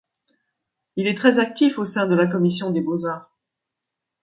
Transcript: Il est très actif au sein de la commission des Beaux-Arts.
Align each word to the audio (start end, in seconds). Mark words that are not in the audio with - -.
Il 0.95 1.05
est 1.05 1.13
très 1.13 1.37
actif 1.37 1.77
au 1.77 1.85
sein 1.85 2.07
de 2.07 2.15
la 2.15 2.25
commission 2.25 2.71
des 2.71 2.81
Beaux-Arts. 2.81 3.29